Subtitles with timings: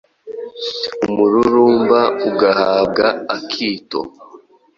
[1.07, 3.05] umururumba ugahabwa
[3.37, 3.99] akito